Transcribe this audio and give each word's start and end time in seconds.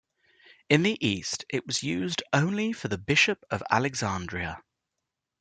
In 0.67 0.81
the 0.81 0.97
East 1.07 1.45
it 1.47 1.67
was 1.67 1.83
used 1.83 2.23
only 2.33 2.73
for 2.73 2.87
the 2.87 2.97
Bishop 2.97 3.45
of 3.51 3.61
Alexandria. 3.69 4.59